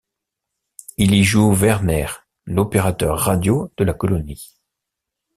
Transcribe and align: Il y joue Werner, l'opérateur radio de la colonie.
Il 0.97 1.13
y 1.13 1.23
joue 1.23 1.53
Werner, 1.53 2.07
l'opérateur 2.47 3.19
radio 3.19 3.71
de 3.77 3.83
la 3.83 3.93
colonie. 3.93 4.57